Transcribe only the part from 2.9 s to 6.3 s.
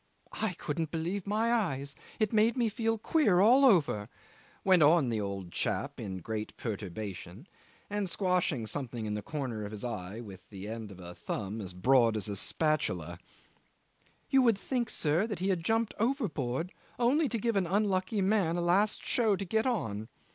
queer all over," went on the old chap, in